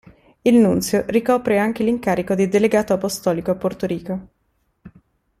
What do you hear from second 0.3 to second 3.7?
Il nunzio ricopre anche l'incarico di delegato apostolico a